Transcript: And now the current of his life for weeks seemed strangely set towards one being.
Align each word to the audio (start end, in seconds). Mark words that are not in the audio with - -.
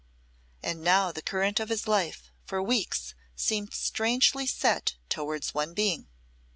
And 0.63 0.81
now 0.83 1.11
the 1.11 1.21
current 1.21 1.59
of 1.59 1.69
his 1.69 1.87
life 1.87 2.31
for 2.43 2.59
weeks 2.59 3.13
seemed 3.35 3.71
strangely 3.75 4.47
set 4.47 4.95
towards 5.09 5.53
one 5.53 5.75
being. 5.75 6.07